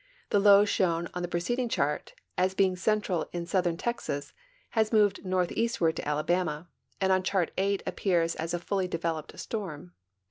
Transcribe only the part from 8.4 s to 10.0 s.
a fully developed storm.